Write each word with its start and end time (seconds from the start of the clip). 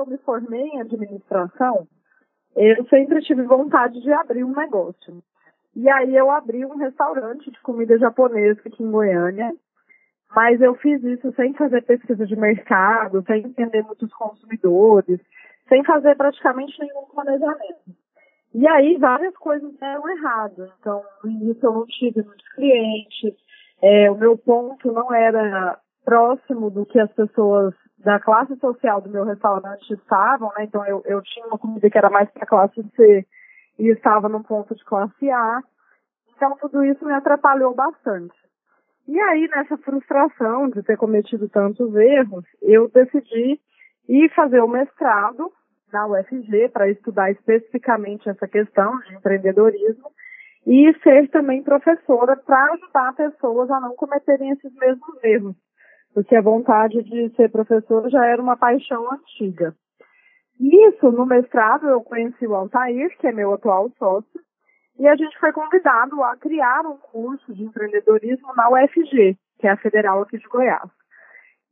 eu 0.00 0.06
me 0.06 0.18
formei 0.18 0.62
em 0.62 0.80
administração, 0.80 1.86
eu 2.56 2.84
sempre 2.86 3.20
tive 3.22 3.42
vontade 3.42 4.00
de 4.00 4.12
abrir 4.12 4.44
um 4.44 4.54
negócio. 4.54 5.22
E 5.74 5.88
aí 5.88 6.16
eu 6.16 6.30
abri 6.30 6.64
um 6.64 6.76
restaurante 6.76 7.50
de 7.50 7.60
comida 7.60 7.96
japonesa 7.98 8.60
aqui 8.66 8.82
em 8.82 8.90
Goiânia, 8.90 9.52
mas 10.34 10.60
eu 10.60 10.74
fiz 10.74 11.02
isso 11.04 11.32
sem 11.34 11.54
fazer 11.54 11.82
pesquisa 11.82 12.26
de 12.26 12.36
mercado, 12.36 13.22
sem 13.26 13.46
entender 13.46 13.82
muitos 13.82 14.12
consumidores, 14.14 15.20
sem 15.68 15.84
fazer 15.84 16.16
praticamente 16.16 16.78
nenhum 16.80 17.04
planejamento. 17.12 18.00
E 18.52 18.66
aí 18.66 18.96
várias 18.98 19.36
coisas 19.36 19.72
deram 19.78 20.08
errado. 20.08 20.72
Então, 20.80 21.02
no 21.22 21.30
início 21.30 21.64
eu 21.64 21.72
não 21.72 21.86
tive 21.86 22.22
muitos 22.22 22.48
clientes, 22.54 23.34
é, 23.80 24.10
o 24.10 24.16
meu 24.16 24.36
ponto 24.36 24.90
não 24.92 25.14
era 25.14 25.78
próximo 26.04 26.70
do 26.70 26.84
que 26.84 26.98
as 26.98 27.12
pessoas 27.12 27.74
da 28.04 28.18
classe 28.18 28.56
social 28.56 29.00
do 29.00 29.10
meu 29.10 29.24
restaurante 29.24 29.92
estavam, 29.92 30.50
né? 30.56 30.64
Então 30.64 30.84
eu, 30.86 31.02
eu 31.04 31.22
tinha 31.22 31.46
uma 31.46 31.58
comida 31.58 31.88
que 31.90 31.98
era 31.98 32.10
mais 32.10 32.30
para 32.30 32.46
classe 32.46 32.82
C 32.96 33.26
e 33.78 33.88
estava 33.88 34.28
no 34.28 34.42
ponto 34.42 34.74
de 34.74 34.84
classe 34.84 35.30
A. 35.30 35.62
Então 36.34 36.56
tudo 36.60 36.84
isso 36.84 37.04
me 37.04 37.12
atrapalhou 37.12 37.74
bastante. 37.74 38.34
E 39.06 39.18
aí, 39.20 39.48
nessa 39.48 39.76
frustração 39.78 40.68
de 40.70 40.82
ter 40.82 40.96
cometido 40.96 41.48
tantos 41.48 41.94
erros, 41.96 42.44
eu 42.62 42.88
decidi 42.88 43.60
ir 44.08 44.34
fazer 44.34 44.60
o 44.60 44.68
mestrado 44.68 45.52
na 45.92 46.06
UFG 46.06 46.68
para 46.68 46.88
estudar 46.88 47.30
especificamente 47.30 48.28
essa 48.28 48.46
questão 48.46 48.98
de 49.00 49.14
empreendedorismo 49.14 50.10
e 50.66 50.94
ser 51.02 51.28
também 51.30 51.62
professora 51.62 52.36
para 52.36 52.72
ajudar 52.74 53.14
pessoas 53.14 53.70
a 53.70 53.80
não 53.80 53.96
cometerem 53.96 54.50
esses 54.50 54.72
mesmos 54.76 55.24
erros, 55.24 55.56
porque 56.14 56.34
a 56.34 56.42
vontade 56.42 57.02
de 57.02 57.34
ser 57.36 57.50
professora 57.50 58.08
já 58.10 58.24
era 58.26 58.42
uma 58.42 58.56
paixão 58.56 59.10
antiga. 59.12 59.74
Nisso, 60.58 61.10
no 61.10 61.24
mestrado, 61.24 61.88
eu 61.88 62.02
conheci 62.02 62.46
o 62.46 62.54
Altair, 62.54 63.16
que 63.18 63.26
é 63.26 63.32
meu 63.32 63.54
atual 63.54 63.90
sócio, 63.98 64.40
e 64.98 65.08
a 65.08 65.16
gente 65.16 65.38
foi 65.38 65.52
convidado 65.52 66.22
a 66.22 66.36
criar 66.36 66.84
um 66.84 66.98
curso 66.98 67.54
de 67.54 67.64
empreendedorismo 67.64 68.54
na 68.54 68.68
UFG, 68.68 69.38
que 69.58 69.66
é 69.66 69.70
a 69.70 69.76
federal 69.76 70.20
aqui 70.20 70.36
de 70.36 70.46
Goiás. 70.48 70.90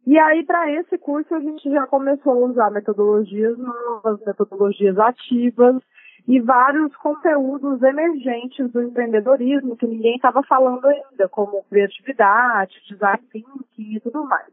E 0.07 0.19
aí, 0.19 0.43
para 0.47 0.73
esse 0.73 0.97
curso, 0.97 1.35
a 1.35 1.41
gente 1.41 1.71
já 1.71 1.87
começou 1.87 2.33
a 2.33 2.49
usar 2.49 2.71
metodologias 2.71 3.59
novas, 3.59 4.19
metodologias 4.25 4.99
ativas 4.99 5.83
e 6.29 6.41
vários 6.41 6.95
conteúdos 6.97 7.83
emergentes 7.83 8.71
do 8.71 8.83
empreendedorismo 8.83 9.79
que 9.79 9.87
ninguém 9.87 10.17
estava 10.17 10.43
falando 10.43 10.85
ainda, 10.87 11.27
como 11.31 11.65
criatividade, 11.65 12.83
design 12.87 13.23
thinking 13.33 13.97
e 13.97 14.01
tudo 14.01 14.25
mais. 14.27 14.53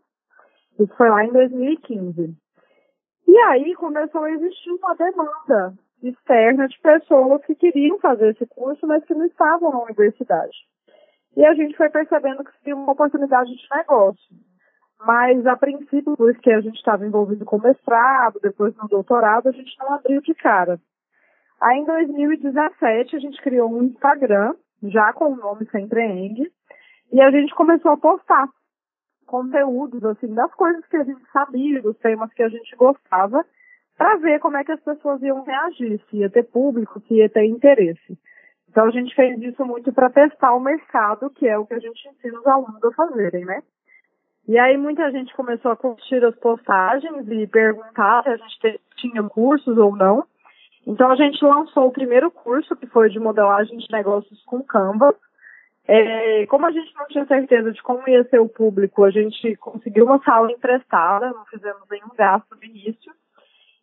Isso 0.80 0.96
foi 0.96 1.10
lá 1.10 1.26
em 1.26 1.34
2015. 1.34 2.34
E 3.28 3.38
aí 3.50 3.76
começou 3.76 4.24
a 4.24 4.32
existir 4.32 4.72
uma 4.72 4.96
demanda 4.96 5.74
externa 6.02 6.66
de 6.70 6.80
pessoas 6.80 7.44
que 7.46 7.56
queriam 7.56 8.00
fazer 8.00 8.30
esse 8.30 8.46
curso, 8.46 8.88
mas 8.88 9.04
que 9.04 9.14
não 9.14 9.26
estavam 9.26 9.70
na 9.72 9.84
universidade. 9.84 10.56
E 11.36 11.46
a 11.46 11.54
gente 11.56 11.76
foi 11.76 11.90
percebendo 11.90 12.46
que 12.46 12.58
seria 12.60 12.76
uma 12.78 12.94
oportunidade 12.94 13.52
de 13.54 13.68
negócio. 13.76 14.36
Mas, 15.02 15.46
a 15.46 15.58
princípio, 15.58 16.16
por 16.16 16.32
isso 16.32 16.40
que 16.40 16.52
a 16.52 16.62
gente 16.62 16.78
estava 16.78 17.06
envolvido 17.06 17.44
com 17.44 17.60
mestrado, 17.60 18.40
depois 18.42 18.74
no 18.78 18.88
doutorado, 18.88 19.50
a 19.50 19.52
gente 19.52 19.78
não 19.78 19.94
abriu 19.94 20.22
de 20.22 20.34
cara. 20.36 20.80
Aí, 21.62 21.80
em 21.80 21.86
2017, 21.86 23.16
a 23.16 23.20
gente 23.20 23.42
criou 23.42 23.72
um 23.72 23.84
Instagram, 23.84 24.54
já 24.84 25.14
com 25.14 25.32
o 25.32 25.36
nome 25.36 25.66
Sem 25.72 25.86
Empreende, 25.86 26.52
e 27.12 27.22
a 27.22 27.32
gente 27.32 27.54
começou 27.56 27.92
a 27.92 27.98
postar 27.98 28.48
conteúdos, 29.26 30.04
assim, 30.04 30.34
das 30.34 30.54
coisas 30.54 30.86
que 30.88 30.98
a 30.98 31.04
gente 31.04 31.22
sabia, 31.32 31.82
dos 31.82 31.98
temas 31.98 32.32
que 32.34 32.44
a 32.44 32.50
gente 32.50 32.76
gostava, 32.76 33.44
para 33.98 34.18
ver 34.18 34.40
como 34.40 34.58
é 34.58 34.64
que 34.64 34.72
as 34.72 34.82
pessoas 34.82 35.22
iam 35.24 35.44
reagir, 35.44 36.02
se 36.10 36.18
ia 36.18 36.30
ter 36.30 36.44
público, 36.44 37.00
se 37.02 37.16
ia 37.16 37.30
ter 37.30 37.46
interesse. 37.46 38.20
Então, 38.70 38.86
a 38.86 38.92
gente 38.92 39.16
fez 39.16 39.42
isso 39.42 39.66
muito 39.66 39.94
para 39.94 40.10
testar 40.10 40.54
o 40.54 40.60
mercado, 40.60 41.30
que 41.30 41.48
é 41.48 41.58
o 41.58 41.66
que 41.66 41.74
a 41.74 41.80
gente 41.80 42.10
ensina 42.10 42.40
os 42.40 42.46
alunos 42.46 42.84
a 42.84 42.92
fazerem, 42.92 43.46
né? 43.46 43.64
E 44.48 44.60
aí 44.60 44.78
muita 44.78 45.10
gente 45.12 45.34
começou 45.36 45.72
a 45.72 45.76
curtir 45.76 46.24
as 46.24 46.36
postagens 46.36 47.28
e 47.28 47.48
perguntar 47.48 48.22
se 48.24 48.30
a 48.30 48.38
gente 48.38 48.80
tinha 48.98 49.24
cursos 49.24 49.76
ou 49.78 49.96
não. 49.96 50.24
Então 50.86 51.10
a 51.10 51.16
gente 51.16 51.44
lançou 51.44 51.88
o 51.88 51.92
primeiro 51.92 52.30
curso, 52.30 52.76
que 52.76 52.86
foi 52.86 53.10
de 53.10 53.20
modelagem 53.20 53.78
de 53.78 53.88
negócios 53.92 54.44
com 54.44 54.64
Canva. 54.64 55.16
É, 55.88 56.46
como 56.48 56.66
a 56.66 56.72
gente 56.72 56.94
não 56.96 57.08
tinha 57.08 57.26
certeza 57.26 57.72
de 57.72 57.82
como 57.82 58.08
ia 58.08 58.24
ser 58.26 58.40
o 58.40 58.50
público, 58.50 59.04
a 59.04 59.12
gente 59.12 59.56
conseguiu 59.58 60.06
uma 60.06 60.22
sala 60.24 60.52
emprestada, 60.52 61.30
não 61.30 61.46
fizemos 61.46 61.84
nenhum 61.90 62.10
gasto 62.16 62.56
de 62.60 62.68
início. 62.68 63.14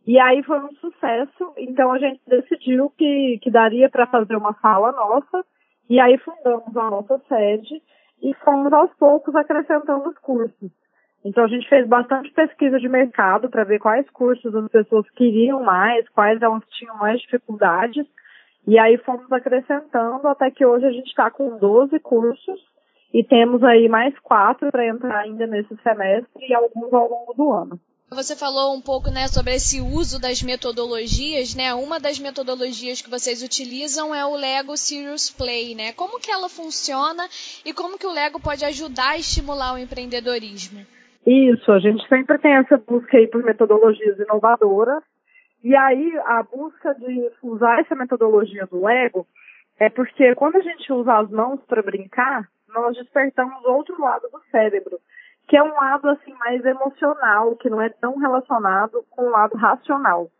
E 0.06 0.18
aí 0.18 0.42
foi 0.42 0.58
um 0.58 0.72
sucesso, 0.74 1.52
então 1.56 1.92
a 1.92 1.98
gente 1.98 2.20
decidiu 2.26 2.90
que, 2.98 3.38
que 3.40 3.50
daria 3.50 3.88
para 3.88 4.06
fazer 4.06 4.34
uma 4.34 4.52
sala 4.54 4.90
nossa, 4.90 5.44
e 5.88 6.00
aí 6.00 6.18
fundamos 6.18 6.76
a 6.76 6.90
nossa 6.90 7.20
sede 7.28 7.80
e 8.20 8.34
fomos 8.44 8.72
aos 8.72 8.92
poucos 8.94 9.34
acrescentando 9.36 10.08
os 10.08 10.18
cursos. 10.18 10.81
Então 11.24 11.44
a 11.44 11.48
gente 11.48 11.68
fez 11.68 11.86
bastante 11.86 12.30
pesquisa 12.32 12.80
de 12.80 12.88
mercado 12.88 13.48
para 13.48 13.64
ver 13.64 13.78
quais 13.78 14.08
cursos 14.10 14.54
as 14.54 14.68
pessoas 14.68 15.08
queriam 15.10 15.62
mais, 15.62 16.08
quais 16.08 16.40
elas 16.42 16.62
tinham 16.70 16.96
mais 16.96 17.20
dificuldades. 17.20 18.06
E 18.66 18.78
aí 18.78 18.96
fomos 18.98 19.30
acrescentando 19.30 20.26
até 20.28 20.50
que 20.50 20.64
hoje 20.64 20.86
a 20.86 20.90
gente 20.90 21.08
está 21.08 21.30
com 21.30 21.58
12 21.58 21.98
cursos 22.00 22.60
e 23.12 23.22
temos 23.22 23.62
aí 23.62 23.88
mais 23.88 24.18
quatro 24.20 24.70
para 24.70 24.86
entrar 24.86 25.20
ainda 25.20 25.46
nesse 25.46 25.76
semestre 25.82 26.46
e 26.48 26.54
alguns 26.54 26.92
ao 26.92 27.08
longo 27.08 27.34
do 27.34 27.52
ano. 27.52 27.80
Você 28.10 28.36
falou 28.36 28.74
um 28.74 28.80
pouco, 28.80 29.10
né, 29.10 29.26
sobre 29.26 29.54
esse 29.54 29.80
uso 29.80 30.20
das 30.20 30.42
metodologias, 30.42 31.54
né? 31.54 31.72
Uma 31.72 31.98
das 31.98 32.18
metodologias 32.18 33.00
que 33.00 33.08
vocês 33.08 33.42
utilizam 33.42 34.14
é 34.14 34.24
o 34.26 34.36
Lego 34.36 34.76
Serious 34.76 35.30
Play, 35.30 35.74
né? 35.74 35.92
Como 35.94 36.20
que 36.20 36.30
ela 36.30 36.48
funciona 36.50 37.26
e 37.64 37.72
como 37.72 37.98
que 37.98 38.06
o 38.06 38.12
Lego 38.12 38.38
pode 38.38 38.66
ajudar 38.66 39.12
a 39.12 39.18
estimular 39.18 39.72
o 39.72 39.78
empreendedorismo? 39.78 40.84
Isso, 41.26 41.70
a 41.70 41.78
gente 41.78 42.06
sempre 42.08 42.38
tem 42.38 42.54
essa 42.56 42.76
busca 42.76 43.16
aí 43.16 43.26
por 43.28 43.42
metodologias 43.42 44.18
inovadoras. 44.18 45.02
E 45.62 45.76
aí 45.76 46.18
a 46.24 46.42
busca 46.42 46.94
de 46.94 47.30
usar 47.42 47.80
essa 47.80 47.94
metodologia 47.94 48.66
do 48.66 48.84
Lego 48.84 49.26
é 49.78 49.88
porque 49.88 50.34
quando 50.34 50.56
a 50.56 50.60
gente 50.60 50.92
usa 50.92 51.18
as 51.18 51.30
mãos 51.30 51.60
para 51.66 51.82
brincar, 51.82 52.48
nós 52.68 52.96
despertamos 52.96 53.64
outro 53.64 54.00
lado 54.00 54.28
do 54.30 54.40
cérebro 54.50 54.98
que 55.48 55.56
é 55.56 55.62
um 55.62 55.74
lado 55.74 56.08
assim 56.08 56.32
mais 56.34 56.64
emocional, 56.64 57.56
que 57.56 57.68
não 57.68 57.80
é 57.80 57.88
tão 57.88 58.16
relacionado 58.16 59.04
com 59.10 59.26
o 59.26 59.30
lado 59.30 59.56
racional. 59.56 60.30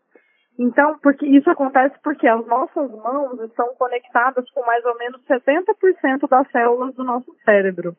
Então, 0.57 0.97
porque 0.99 1.25
isso 1.25 1.49
acontece 1.49 1.95
porque 2.03 2.27
as 2.27 2.45
nossas 2.45 2.89
mãos 2.91 3.39
estão 3.41 3.67
conectadas 3.75 4.49
com 4.51 4.65
mais 4.65 4.85
ou 4.85 4.97
menos 4.97 5.21
70% 5.25 6.27
das 6.29 6.49
células 6.51 6.93
do 6.93 7.03
nosso 7.03 7.31
cérebro. 7.43 7.95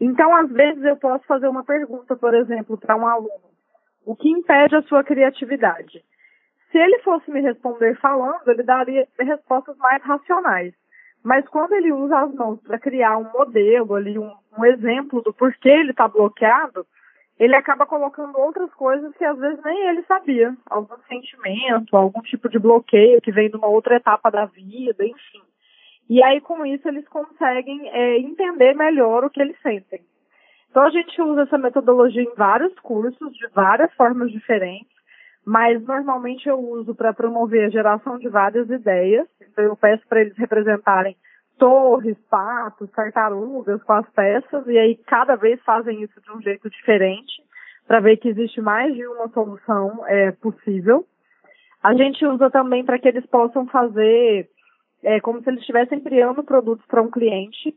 Então, 0.00 0.34
às 0.36 0.50
vezes 0.50 0.84
eu 0.84 0.96
posso 0.96 1.24
fazer 1.26 1.48
uma 1.48 1.64
pergunta, 1.64 2.14
por 2.16 2.34
exemplo, 2.34 2.76
para 2.76 2.96
um 2.96 3.06
aluno: 3.06 3.50
o 4.04 4.14
que 4.14 4.28
impede 4.28 4.76
a 4.76 4.82
sua 4.82 5.02
criatividade? 5.02 6.04
Se 6.70 6.78
ele 6.78 6.98
fosse 6.98 7.30
me 7.30 7.40
responder 7.40 7.98
falando, 8.00 8.46
ele 8.48 8.62
daria 8.62 9.08
respostas 9.18 9.76
mais 9.78 10.02
racionais. 10.02 10.74
Mas 11.24 11.48
quando 11.48 11.72
ele 11.72 11.92
usa 11.92 12.20
as 12.20 12.34
mãos 12.34 12.60
para 12.60 12.78
criar 12.78 13.16
um 13.16 13.30
modelo 13.32 13.94
ali, 13.94 14.18
um, 14.18 14.32
um 14.56 14.64
exemplo 14.64 15.22
do 15.22 15.32
porquê 15.32 15.70
ele 15.70 15.90
está 15.90 16.06
bloqueado, 16.06 16.86
ele 17.38 17.54
acaba 17.54 17.84
colocando 17.84 18.38
outras 18.38 18.72
coisas 18.74 19.14
que 19.16 19.24
às 19.24 19.38
vezes 19.38 19.62
nem 19.64 19.88
ele 19.88 20.02
sabia. 20.04 20.56
Algum 20.66 20.96
sentimento, 21.08 21.96
algum 21.96 22.20
tipo 22.22 22.48
de 22.48 22.58
bloqueio 22.58 23.20
que 23.20 23.32
vem 23.32 23.50
de 23.50 23.56
uma 23.56 23.66
outra 23.66 23.96
etapa 23.96 24.30
da 24.30 24.46
vida, 24.46 25.04
enfim. 25.04 25.42
E 26.08 26.22
aí, 26.22 26.40
com 26.40 26.64
isso, 26.64 26.86
eles 26.88 27.06
conseguem 27.08 27.88
é, 27.88 28.18
entender 28.18 28.74
melhor 28.74 29.24
o 29.24 29.30
que 29.30 29.40
eles 29.40 29.60
sentem. 29.60 30.00
Então, 30.70 30.82
a 30.82 30.90
gente 30.90 31.20
usa 31.20 31.42
essa 31.42 31.58
metodologia 31.58 32.22
em 32.22 32.34
vários 32.34 32.74
cursos, 32.80 33.32
de 33.32 33.48
várias 33.48 33.92
formas 33.94 34.30
diferentes 34.30 34.96
mas 35.46 35.80
normalmente 35.84 36.48
eu 36.48 36.58
uso 36.58 36.92
para 36.92 37.14
promover 37.14 37.66
a 37.66 37.70
geração 37.70 38.18
de 38.18 38.28
várias 38.28 38.68
ideias. 38.68 39.28
Então 39.40 39.62
eu 39.62 39.76
peço 39.76 40.02
para 40.08 40.20
eles 40.20 40.36
representarem 40.36 41.16
torres, 41.56 42.18
patos, 42.28 42.90
tartarugas 42.90 43.80
com 43.84 43.92
as 43.92 44.10
peças 44.10 44.66
e 44.66 44.76
aí 44.76 44.96
cada 45.06 45.36
vez 45.36 45.62
fazem 45.62 46.02
isso 46.02 46.20
de 46.20 46.32
um 46.32 46.42
jeito 46.42 46.68
diferente 46.68 47.32
para 47.86 48.00
ver 48.00 48.16
que 48.16 48.28
existe 48.28 48.60
mais 48.60 48.92
de 48.92 49.06
uma 49.06 49.28
solução 49.28 50.04
é, 50.08 50.32
possível. 50.32 51.06
A 51.80 51.94
gente 51.94 52.26
usa 52.26 52.50
também 52.50 52.84
para 52.84 52.98
que 52.98 53.06
eles 53.06 53.24
possam 53.26 53.68
fazer 53.68 54.48
é, 55.02 55.20
como 55.20 55.42
se 55.42 55.50
eles 55.50 55.60
estivessem 55.60 56.00
criando 56.00 56.42
produtos 56.42 56.84
para 56.86 57.02
um 57.02 57.10
cliente. 57.10 57.74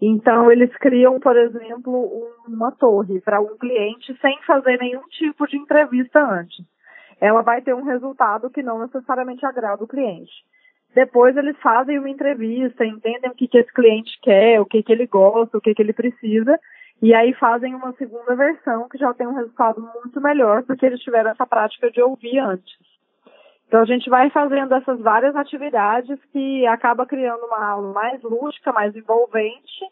Então, 0.00 0.50
eles 0.50 0.74
criam, 0.78 1.20
por 1.20 1.36
exemplo, 1.36 2.10
uma 2.48 2.72
torre 2.72 3.20
para 3.20 3.40
um 3.40 3.56
cliente 3.58 4.16
sem 4.20 4.38
fazer 4.46 4.78
nenhum 4.78 5.02
tipo 5.10 5.46
de 5.46 5.58
entrevista 5.58 6.20
antes 6.20 6.64
ela 7.20 7.42
vai 7.42 7.60
ter 7.60 7.74
um 7.74 7.84
resultado 7.84 8.50
que 8.50 8.62
não 8.62 8.80
necessariamente 8.80 9.44
agrada 9.44 9.84
o 9.84 9.88
cliente. 9.88 10.32
Depois 10.94 11.36
eles 11.36 11.56
fazem 11.58 11.98
uma 11.98 12.08
entrevista, 12.08 12.84
entendem 12.84 13.30
o 13.30 13.34
que, 13.34 13.46
que 13.46 13.58
esse 13.58 13.72
cliente 13.72 14.18
quer, 14.22 14.60
o 14.60 14.66
que, 14.66 14.82
que 14.82 14.90
ele 14.90 15.06
gosta, 15.06 15.56
o 15.56 15.60
que, 15.60 15.74
que 15.74 15.82
ele 15.82 15.92
precisa, 15.92 16.58
e 17.00 17.14
aí 17.14 17.32
fazem 17.34 17.74
uma 17.74 17.92
segunda 17.92 18.34
versão 18.34 18.88
que 18.88 18.98
já 18.98 19.14
tem 19.14 19.26
um 19.26 19.34
resultado 19.34 19.80
muito 19.80 20.20
melhor, 20.20 20.64
porque 20.64 20.84
eles 20.84 21.00
tiveram 21.00 21.30
essa 21.30 21.46
prática 21.46 21.90
de 21.90 22.02
ouvir 22.02 22.38
antes. 22.38 22.74
Então 23.70 23.82
a 23.82 23.84
gente 23.84 24.10
vai 24.10 24.28
fazendo 24.30 24.74
essas 24.74 24.98
várias 24.98 25.36
atividades 25.36 26.18
que 26.32 26.66
acaba 26.66 27.06
criando 27.06 27.44
uma 27.44 27.64
aula 27.64 27.92
mais 27.92 28.20
lúdica, 28.20 28.72
mais 28.72 28.96
envolvente 28.96 29.84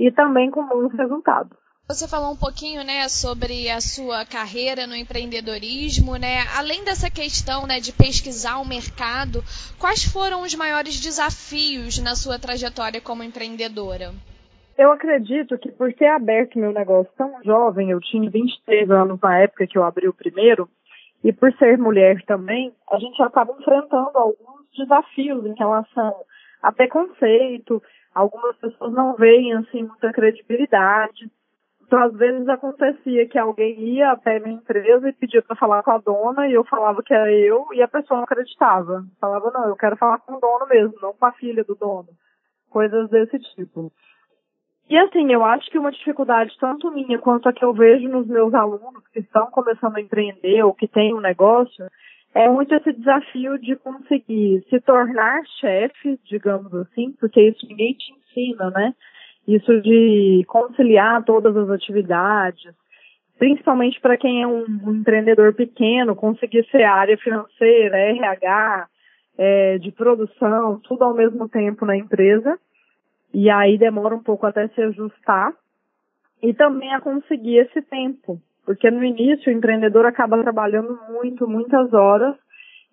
e 0.00 0.10
também 0.10 0.50
com 0.50 0.66
bons 0.66 0.90
resultados. 0.94 1.54
Você 1.86 2.08
falou 2.08 2.32
um 2.32 2.36
pouquinho, 2.36 2.82
né, 2.82 3.06
sobre 3.06 3.68
a 3.68 3.82
sua 3.82 4.24
carreira 4.24 4.86
no 4.86 4.96
empreendedorismo, 4.96 6.16
né? 6.16 6.38
Além 6.56 6.82
dessa 6.84 7.10
questão, 7.10 7.66
né, 7.66 7.80
de 7.80 7.92
pesquisar 7.92 8.60
o 8.60 8.66
mercado, 8.66 9.44
quais 9.78 10.10
foram 10.10 10.40
os 10.40 10.54
maiores 10.54 10.98
desafios 10.98 12.02
na 12.02 12.14
sua 12.14 12.38
trajetória 12.38 12.98
como 12.98 13.22
empreendedora? 13.22 14.10
Eu 14.78 14.90
acredito 14.90 15.58
que 15.58 15.70
por 15.70 15.92
ter 15.92 16.06
aberto 16.06 16.58
meu 16.58 16.72
negócio 16.72 17.12
tão 17.14 17.42
jovem, 17.44 17.90
eu 17.90 18.00
tinha 18.00 18.30
23 18.30 18.90
anos 18.90 19.20
na 19.20 19.38
época 19.40 19.66
que 19.66 19.76
eu 19.76 19.84
abri 19.84 20.08
o 20.08 20.14
primeiro, 20.14 20.66
e 21.28 21.32
por 21.34 21.52
ser 21.58 21.76
mulher 21.76 22.24
também, 22.24 22.74
a 22.90 22.98
gente 22.98 23.22
acaba 23.22 23.52
enfrentando 23.52 24.16
alguns 24.16 24.66
desafios 24.74 25.44
em 25.44 25.52
relação 25.52 26.24
a 26.62 26.72
preconceito, 26.72 27.82
algumas 28.14 28.56
pessoas 28.56 28.94
não 28.94 29.14
veem 29.14 29.52
assim 29.52 29.82
muita 29.82 30.10
credibilidade. 30.10 31.30
Então, 31.82 32.02
às 32.02 32.14
vezes 32.14 32.48
acontecia 32.48 33.28
que 33.28 33.38
alguém 33.38 33.78
ia 33.78 34.12
até 34.12 34.40
minha 34.40 34.54
empresa 34.54 35.06
e 35.06 35.12
pedia 35.12 35.42
para 35.42 35.54
falar 35.54 35.82
com 35.82 35.90
a 35.90 35.98
dona 35.98 36.48
e 36.48 36.54
eu 36.54 36.64
falava 36.64 37.02
que 37.02 37.12
era 37.12 37.30
eu 37.30 37.66
e 37.74 37.82
a 37.82 37.88
pessoa 37.88 38.16
não 38.16 38.24
acreditava. 38.24 39.04
Falava, 39.20 39.50
não, 39.50 39.68
eu 39.68 39.76
quero 39.76 39.98
falar 39.98 40.20
com 40.20 40.32
o 40.32 40.40
dono 40.40 40.66
mesmo, 40.66 40.94
não 41.02 41.12
com 41.12 41.26
a 41.26 41.32
filha 41.32 41.62
do 41.62 41.74
dono. 41.74 42.08
Coisas 42.70 43.10
desse 43.10 43.38
tipo. 43.54 43.92
E 44.90 44.96
assim, 44.96 45.30
eu 45.30 45.44
acho 45.44 45.70
que 45.70 45.78
uma 45.78 45.92
dificuldade 45.92 46.56
tanto 46.58 46.90
minha 46.90 47.18
quanto 47.18 47.46
a 47.46 47.52
que 47.52 47.62
eu 47.62 47.74
vejo 47.74 48.08
nos 48.08 48.26
meus 48.26 48.54
alunos 48.54 49.06
que 49.12 49.20
estão 49.20 49.46
começando 49.50 49.96
a 49.96 50.00
empreender 50.00 50.62
ou 50.62 50.72
que 50.72 50.88
têm 50.88 51.14
um 51.14 51.20
negócio, 51.20 51.86
é 52.34 52.48
muito 52.48 52.74
esse 52.74 52.92
desafio 52.94 53.58
de 53.58 53.76
conseguir 53.76 54.64
se 54.70 54.80
tornar 54.80 55.42
chefe, 55.60 56.18
digamos 56.24 56.72
assim, 56.74 57.12
porque 57.20 57.40
isso 57.40 57.66
ninguém 57.68 57.92
te 57.92 58.12
ensina, 58.12 58.70
né? 58.70 58.94
Isso 59.46 59.80
de 59.82 60.44
conciliar 60.46 61.22
todas 61.22 61.54
as 61.54 61.68
atividades, 61.68 62.72
principalmente 63.38 64.00
para 64.00 64.16
quem 64.16 64.42
é 64.42 64.46
um, 64.46 64.64
um, 64.86 64.94
empreendedor 64.94 65.52
pequeno, 65.54 66.16
conseguir 66.16 66.66
ser 66.70 66.84
área 66.84 67.16
financeira, 67.18 67.96
RH, 67.96 68.88
é, 69.36 69.78
de 69.78 69.92
produção, 69.92 70.80
tudo 70.80 71.04
ao 71.04 71.14
mesmo 71.14 71.46
tempo 71.48 71.84
na 71.84 71.96
empresa 71.96 72.58
e 73.32 73.50
aí 73.50 73.76
demora 73.76 74.14
um 74.14 74.22
pouco 74.22 74.46
até 74.46 74.68
se 74.68 74.80
ajustar 74.80 75.52
e 76.42 76.54
também 76.54 76.94
a 76.94 77.00
conseguir 77.00 77.58
esse 77.58 77.82
tempo, 77.82 78.40
porque 78.64 78.90
no 78.90 79.04
início 79.04 79.52
o 79.52 79.56
empreendedor 79.56 80.06
acaba 80.06 80.40
trabalhando 80.42 80.98
muito, 81.10 81.48
muitas 81.48 81.92
horas 81.92 82.36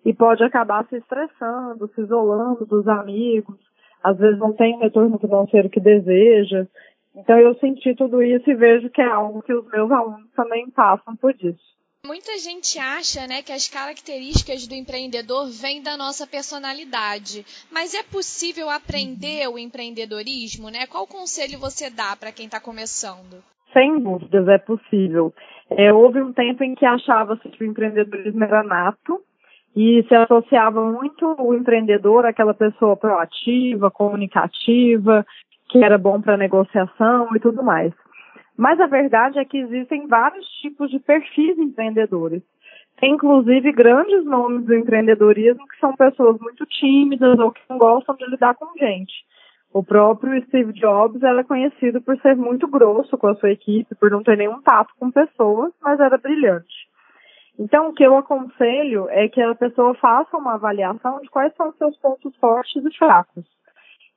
e 0.04 0.12
pode 0.12 0.42
acabar 0.44 0.86
se 0.86 0.96
estressando, 0.96 1.88
se 1.88 2.00
isolando 2.00 2.66
dos 2.66 2.86
amigos, 2.86 3.56
às 4.02 4.16
vezes 4.18 4.38
não 4.38 4.52
tem 4.52 4.76
o 4.76 4.80
retorno 4.80 5.18
financeiro 5.18 5.68
que 5.68 5.80
deseja. 5.80 6.66
Então 7.14 7.38
eu 7.38 7.54
senti 7.56 7.94
tudo 7.94 8.22
isso 8.22 8.48
e 8.50 8.54
vejo 8.54 8.90
que 8.90 9.00
é 9.00 9.06
algo 9.06 9.42
que 9.42 9.52
os 9.52 9.66
meus 9.68 9.90
alunos 9.90 10.30
também 10.32 10.70
passam 10.70 11.16
por 11.16 11.34
isso. 11.42 11.75
Muita 12.06 12.38
gente 12.38 12.78
acha 12.78 13.26
né, 13.26 13.42
que 13.42 13.50
as 13.50 13.68
características 13.68 14.68
do 14.68 14.74
empreendedor 14.74 15.50
vêm 15.50 15.82
da 15.82 15.96
nossa 15.96 16.24
personalidade, 16.24 17.44
mas 17.72 17.94
é 17.94 18.02
possível 18.04 18.70
aprender 18.70 19.48
o 19.48 19.58
empreendedorismo? 19.58 20.70
Né? 20.70 20.86
Qual 20.86 21.04
conselho 21.04 21.58
você 21.58 21.90
dá 21.90 22.14
para 22.14 22.30
quem 22.30 22.46
está 22.46 22.60
começando? 22.60 23.42
Sem 23.72 23.98
dúvidas, 23.98 24.46
é 24.46 24.56
possível. 24.56 25.34
É, 25.68 25.92
houve 25.92 26.22
um 26.22 26.32
tempo 26.32 26.62
em 26.62 26.76
que 26.76 26.86
achava-se 26.86 27.48
que 27.48 27.64
o 27.64 27.66
empreendedorismo 27.66 28.44
era 28.44 28.62
nato 28.62 29.20
e 29.74 30.04
se 30.06 30.14
associava 30.14 30.80
muito 30.80 31.34
o 31.40 31.54
empreendedor 31.54 32.24
àquela 32.24 32.54
pessoa 32.54 32.96
proativa, 32.96 33.90
comunicativa, 33.90 35.26
que 35.68 35.84
era 35.84 35.98
bom 35.98 36.20
para 36.20 36.36
negociação 36.36 37.34
e 37.34 37.40
tudo 37.40 37.64
mais. 37.64 37.92
Mas 38.56 38.80
a 38.80 38.86
verdade 38.86 39.38
é 39.38 39.44
que 39.44 39.58
existem 39.58 40.06
vários 40.06 40.46
tipos 40.60 40.90
de 40.90 40.98
perfis 40.98 41.58
empreendedores. 41.58 42.42
Tem 42.98 43.12
inclusive 43.12 43.70
grandes 43.72 44.24
nomes 44.24 44.64
do 44.64 44.74
empreendedorismo 44.74 45.68
que 45.68 45.78
são 45.78 45.94
pessoas 45.94 46.38
muito 46.40 46.64
tímidas 46.64 47.38
ou 47.38 47.52
que 47.52 47.60
não 47.68 47.76
gostam 47.76 48.16
de 48.16 48.24
lidar 48.26 48.54
com 48.54 48.66
gente. 48.78 49.12
O 49.72 49.84
próprio 49.84 50.42
Steve 50.46 50.72
Jobs 50.72 51.22
era 51.22 51.44
conhecido 51.44 52.00
por 52.00 52.16
ser 52.20 52.34
muito 52.34 52.66
grosso 52.66 53.18
com 53.18 53.26
a 53.26 53.34
sua 53.34 53.50
equipe, 53.50 53.94
por 53.96 54.10
não 54.10 54.22
ter 54.22 54.38
nenhum 54.38 54.62
tato 54.62 54.94
com 54.98 55.10
pessoas, 55.10 55.70
mas 55.82 56.00
era 56.00 56.16
brilhante. 56.16 56.88
Então, 57.58 57.88
o 57.88 57.92
que 57.92 58.02
eu 58.02 58.16
aconselho 58.16 59.06
é 59.10 59.28
que 59.28 59.42
a 59.42 59.54
pessoa 59.54 59.94
faça 59.96 60.36
uma 60.36 60.54
avaliação 60.54 61.20
de 61.20 61.28
quais 61.28 61.54
são 61.56 61.68
os 61.68 61.76
seus 61.76 61.96
pontos 61.98 62.34
fortes 62.36 62.82
e 62.82 62.96
fracos. 62.96 63.44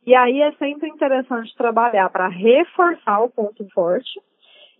E 0.06 0.16
aí 0.16 0.42
é 0.42 0.52
sempre 0.54 0.90
interessante 0.90 1.54
trabalhar 1.58 2.10
para 2.10 2.30
reforçar 2.30 3.20
o 3.22 3.30
ponto 3.30 3.68
forte 3.74 4.20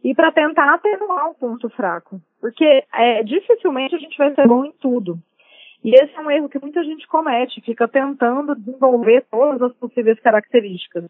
e 0.04 0.14
para 0.16 0.32
tentar 0.32 0.74
atenuar 0.74 1.30
o 1.30 1.36
ponto 1.36 1.70
fraco. 1.70 2.22
Porque 2.40 2.84
é, 2.94 3.24
dificilmente 3.24 3.96
a 3.96 4.00
gente 4.00 4.18
vai 4.18 4.34
ser 4.34 4.48
bom 4.48 4.66
em 4.66 4.72
tudo. 4.74 5.18
E 5.84 5.94
esse 5.96 6.14
é 6.16 6.20
um 6.20 6.30
erro 6.30 6.50
que 6.50 6.60
muita 6.60 6.84
gente 6.84 7.08
comete, 7.08 7.62
fica 7.62 7.88
tentando 7.88 8.56
desenvolver 8.56 9.26
todas 9.32 9.62
as 9.62 9.74
possíveis 9.78 10.20
características. 10.20 11.06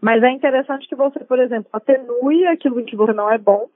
Mas 0.00 0.22
é 0.22 0.30
interessante 0.30 0.88
que 0.88 0.94
você, 0.94 1.20
por 1.20 1.38
exemplo, 1.38 1.68
atenue 1.72 2.46
aquilo 2.46 2.80
em 2.80 2.84
que 2.84 2.96
você 2.96 3.12
não 3.12 3.30
é 3.30 3.38
bom. 3.38 3.68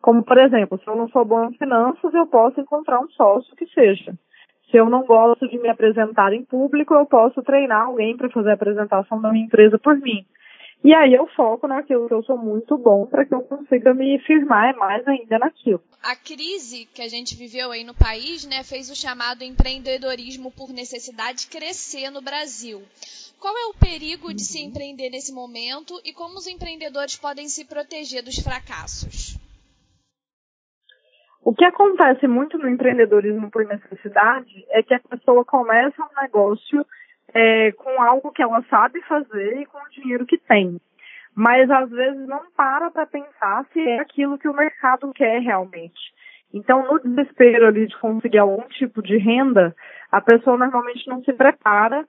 Como, 0.00 0.24
por 0.24 0.38
exemplo, 0.38 0.78
se 0.78 0.88
eu 0.88 0.96
não 0.96 1.08
sou 1.08 1.24
bom 1.24 1.48
em 1.48 1.54
finanças, 1.54 2.12
eu 2.12 2.26
posso 2.26 2.60
encontrar 2.60 3.00
um 3.00 3.08
sócio 3.10 3.54
que 3.54 3.66
seja. 3.66 4.12
Se 4.70 4.76
eu 4.76 4.88
não 4.90 5.04
gosto 5.04 5.48
de 5.48 5.58
me 5.58 5.68
apresentar 5.68 6.32
em 6.32 6.44
público, 6.44 6.94
eu 6.94 7.06
posso 7.06 7.42
treinar 7.42 7.86
alguém 7.86 8.16
para 8.16 8.30
fazer 8.30 8.50
a 8.50 8.54
apresentação 8.54 9.20
da 9.20 9.30
minha 9.30 9.44
empresa 9.44 9.78
por 9.78 9.96
mim. 9.96 10.24
E 10.84 10.92
aí 10.92 11.14
eu 11.14 11.28
foco 11.28 11.68
naquilo 11.68 12.08
que 12.08 12.14
eu 12.14 12.24
sou 12.24 12.36
muito 12.36 12.76
bom 12.76 13.06
para 13.06 13.24
que 13.24 13.32
eu 13.32 13.42
consiga 13.42 13.94
me 13.94 14.18
firmar 14.20 14.76
mais 14.76 15.06
ainda 15.06 15.38
naquilo. 15.38 15.80
A 16.02 16.16
crise 16.16 16.86
que 16.92 17.00
a 17.00 17.08
gente 17.08 17.36
viveu 17.36 17.70
aí 17.70 17.84
no 17.84 17.94
país, 17.94 18.44
né, 18.44 18.64
fez 18.64 18.90
o 18.90 18.96
chamado 18.96 19.44
empreendedorismo 19.44 20.50
por 20.50 20.70
necessidade 20.72 21.46
crescer 21.46 22.10
no 22.10 22.20
Brasil. 22.20 22.82
Qual 23.38 23.56
é 23.56 23.66
o 23.66 23.74
perigo 23.74 24.34
de 24.34 24.42
se 24.42 24.60
empreender 24.60 25.10
nesse 25.10 25.32
momento 25.32 25.94
e 26.04 26.12
como 26.12 26.34
os 26.34 26.48
empreendedores 26.48 27.16
podem 27.16 27.46
se 27.46 27.64
proteger 27.64 28.24
dos 28.24 28.40
fracassos? 28.40 29.38
O 31.44 31.54
que 31.54 31.64
acontece 31.64 32.26
muito 32.26 32.56
no 32.56 32.68
empreendedorismo 32.68 33.50
por 33.50 33.64
necessidade 33.64 34.64
é 34.70 34.82
que 34.82 34.94
a 34.94 35.00
pessoa 35.00 35.44
começa 35.44 36.02
um 36.02 36.22
negócio 36.22 36.86
é, 37.34 37.72
com 37.72 38.02
algo 38.02 38.32
que 38.32 38.42
ela 38.42 38.62
sabe 38.68 39.00
fazer 39.02 39.58
e 39.60 39.66
com 39.66 39.78
o 39.78 39.90
dinheiro 39.90 40.26
que 40.26 40.38
tem. 40.38 40.80
Mas 41.34 41.70
às 41.70 41.88
vezes 41.90 42.26
não 42.28 42.50
para 42.56 42.90
para 42.90 43.06
pensar 43.06 43.66
se 43.72 43.80
é 43.80 44.00
aquilo 44.00 44.38
que 44.38 44.48
o 44.48 44.54
mercado 44.54 45.12
quer 45.12 45.40
realmente. 45.40 46.12
Então, 46.52 46.86
no 46.86 47.00
desespero 47.00 47.66
ali 47.66 47.86
de 47.86 47.98
conseguir 47.98 48.38
algum 48.38 48.62
tipo 48.68 49.02
de 49.02 49.16
renda, 49.16 49.74
a 50.10 50.20
pessoa 50.20 50.58
normalmente 50.58 51.08
não 51.08 51.22
se 51.24 51.32
prepara, 51.32 52.06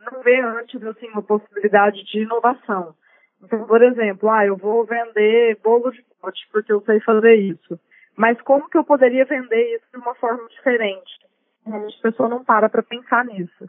não 0.00 0.20
vê 0.22 0.40
antes 0.40 0.82
assim 0.82 1.08
uma 1.08 1.22
possibilidade 1.22 2.04
de 2.04 2.22
inovação. 2.22 2.94
Então, 3.40 3.64
por 3.66 3.82
exemplo, 3.82 4.28
ah, 4.30 4.44
eu 4.44 4.56
vou 4.56 4.84
vender 4.84 5.58
bolo 5.62 5.92
de 5.92 6.04
pote 6.20 6.48
porque 6.50 6.72
eu 6.72 6.80
sei 6.80 6.98
fazer 7.00 7.34
isso. 7.34 7.78
Mas 8.16 8.40
como 8.42 8.68
que 8.68 8.78
eu 8.78 8.84
poderia 8.84 9.24
vender 9.24 9.76
isso 9.76 9.86
de 9.92 9.98
uma 9.98 10.14
forma 10.14 10.48
diferente? 10.48 11.18
A 11.66 12.02
pessoa 12.02 12.28
não 12.28 12.44
para 12.44 12.68
para 12.68 12.82
pensar 12.82 13.24
nisso. 13.24 13.64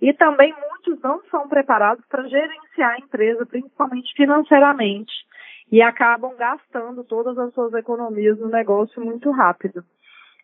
E 0.00 0.12
também 0.12 0.54
muitos 0.54 1.00
não 1.02 1.22
são 1.30 1.48
preparados 1.48 2.04
para 2.06 2.28
gerenciar 2.28 2.94
a 2.94 2.98
empresa, 2.98 3.46
principalmente 3.46 4.12
financeiramente, 4.14 5.12
e 5.70 5.82
acabam 5.82 6.36
gastando 6.36 7.02
todas 7.04 7.36
as 7.38 7.52
suas 7.54 7.72
economias 7.74 8.38
no 8.38 8.48
negócio 8.48 9.04
muito 9.04 9.30
rápido. 9.30 9.82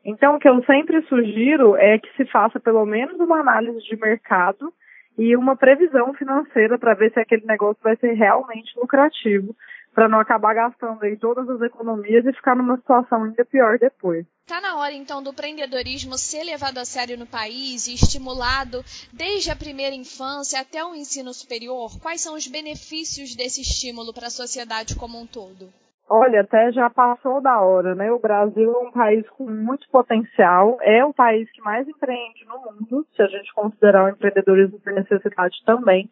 Então, 0.04 0.34
o 0.34 0.38
que 0.38 0.48
eu 0.48 0.62
sempre 0.64 1.00
sugiro 1.02 1.76
é 1.76 1.98
que 1.98 2.10
se 2.16 2.24
faça 2.26 2.58
pelo 2.58 2.84
menos 2.84 3.20
uma 3.20 3.40
análise 3.40 3.78
de 3.84 3.96
mercado 3.96 4.72
e 5.16 5.36
uma 5.36 5.54
previsão 5.54 6.12
financeira 6.14 6.78
para 6.78 6.94
ver 6.94 7.12
se 7.12 7.20
aquele 7.20 7.46
negócio 7.46 7.80
vai 7.82 7.94
ser 7.96 8.12
realmente 8.12 8.76
lucrativo, 8.76 9.54
para 9.94 10.08
não 10.08 10.20
acabar 10.20 10.54
gastando 10.54 11.02
aí 11.02 11.16
todas 11.16 11.48
as 11.48 11.60
economias 11.60 12.24
e 12.24 12.32
ficar 12.32 12.56
numa 12.56 12.76
situação 12.76 13.24
ainda 13.24 13.44
pior 13.44 13.78
depois. 13.78 14.26
Está 14.40 14.60
na 14.60 14.78
hora 14.78 14.92
então 14.92 15.22
do 15.22 15.30
empreendedorismo 15.30 16.18
ser 16.18 16.44
levado 16.44 16.78
a 16.78 16.84
sério 16.84 17.18
no 17.18 17.26
país 17.26 17.86
e 17.86 17.94
estimulado 17.94 18.82
desde 19.12 19.50
a 19.50 19.56
primeira 19.56 19.94
infância 19.94 20.60
até 20.60 20.84
o 20.84 20.94
ensino 20.94 21.32
superior? 21.32 21.90
Quais 22.00 22.22
são 22.22 22.34
os 22.34 22.46
benefícios 22.46 23.36
desse 23.36 23.60
estímulo 23.60 24.12
para 24.12 24.26
a 24.26 24.30
sociedade 24.30 24.96
como 24.96 25.20
um 25.20 25.26
todo? 25.26 25.68
Olha, 26.08 26.42
até 26.42 26.70
já 26.72 26.90
passou 26.90 27.40
da 27.40 27.60
hora, 27.60 27.94
né? 27.94 28.12
O 28.12 28.18
Brasil 28.18 28.70
é 28.70 28.78
um 28.86 28.90
país 28.90 29.26
com 29.30 29.48
muito 29.48 29.88
potencial, 29.88 30.76
é 30.82 31.02
o 31.02 31.14
país 31.14 31.50
que 31.52 31.62
mais 31.62 31.88
empreende 31.88 32.44
no 32.44 32.58
mundo, 32.58 33.06
se 33.16 33.22
a 33.22 33.26
gente 33.26 33.54
considerar 33.54 34.04
o 34.04 34.08
empreendedorismo 34.10 34.78
por 34.80 34.92
necessidade 34.92 35.56
também. 35.64 36.10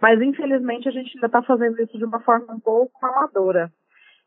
Mas 0.00 0.20
infelizmente 0.20 0.88
a 0.88 0.92
gente 0.92 1.16
ainda 1.16 1.26
está 1.26 1.42
fazendo 1.42 1.80
isso 1.82 1.98
de 1.98 2.04
uma 2.04 2.20
forma 2.20 2.54
um 2.54 2.60
pouco 2.60 3.04
amadora. 3.04 3.70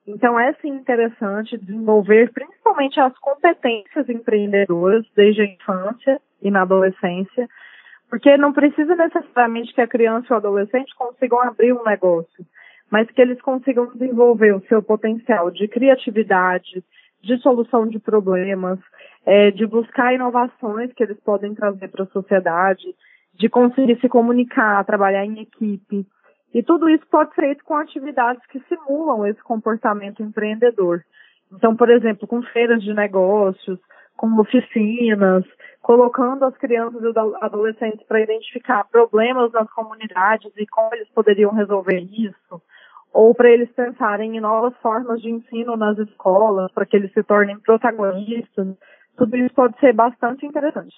Então 0.05 0.39
é 0.39 0.53
sim 0.53 0.69
interessante 0.69 1.57
desenvolver 1.57 2.31
principalmente 2.31 2.99
as 2.99 3.17
competências 3.19 4.09
empreendedoras 4.09 5.05
desde 5.15 5.41
a 5.41 5.45
infância 5.45 6.19
e 6.41 6.49
na 6.49 6.63
adolescência, 6.63 7.47
porque 8.09 8.35
não 8.35 8.51
precisa 8.51 8.95
necessariamente 8.95 9.73
que 9.73 9.81
a 9.81 9.87
criança 9.87 10.27
ou 10.29 10.35
o 10.35 10.37
adolescente 10.37 10.93
consigam 10.95 11.41
abrir 11.41 11.71
um 11.71 11.83
negócio, 11.83 12.45
mas 12.89 13.09
que 13.11 13.21
eles 13.21 13.39
consigam 13.41 13.87
desenvolver 13.93 14.53
o 14.55 14.65
seu 14.67 14.81
potencial 14.81 15.51
de 15.51 15.67
criatividade, 15.67 16.83
de 17.21 17.37
solução 17.37 17.87
de 17.87 17.99
problemas, 17.99 18.79
é, 19.25 19.51
de 19.51 19.65
buscar 19.67 20.13
inovações 20.13 20.91
que 20.93 21.03
eles 21.03 21.19
podem 21.19 21.53
trazer 21.53 21.87
para 21.87 22.03
a 22.03 22.07
sociedade, 22.07 22.83
de 23.33 23.49
conseguir 23.49 23.99
se 23.99 24.09
comunicar, 24.09 24.85
trabalhar 24.85 25.25
em 25.25 25.41
equipe. 25.41 26.05
E 26.53 26.61
tudo 26.61 26.89
isso 26.89 27.05
pode 27.09 27.33
ser 27.33 27.41
feito 27.41 27.63
com 27.63 27.75
atividades 27.75 28.45
que 28.47 28.59
simulam 28.67 29.25
esse 29.25 29.41
comportamento 29.41 30.21
empreendedor. 30.21 31.03
Então, 31.51 31.75
por 31.75 31.89
exemplo, 31.89 32.27
com 32.27 32.41
feiras 32.43 32.81
de 32.83 32.93
negócios, 32.93 33.79
com 34.15 34.39
oficinas, 34.39 35.43
colocando 35.81 36.45
as 36.45 36.55
crianças 36.57 37.01
e 37.01 37.07
adolescentes 37.41 38.05
para 38.05 38.21
identificar 38.21 38.83
problemas 38.85 39.51
nas 39.51 39.69
comunidades 39.71 40.51
e 40.55 40.67
como 40.67 40.93
eles 40.93 41.09
poderiam 41.09 41.51
resolver 41.53 41.99
isso, 41.99 42.61
ou 43.13 43.33
para 43.33 43.49
eles 43.49 43.71
pensarem 43.71 44.37
em 44.37 44.39
novas 44.39 44.75
formas 44.77 45.21
de 45.21 45.29
ensino 45.29 45.75
nas 45.75 45.97
escolas, 45.97 46.71
para 46.71 46.85
que 46.85 46.95
eles 46.95 47.11
se 47.13 47.23
tornem 47.23 47.59
protagonistas. 47.59 48.77
Tudo 49.17 49.35
isso 49.37 49.53
pode 49.53 49.77
ser 49.79 49.93
bastante 49.93 50.45
interessante. 50.45 50.95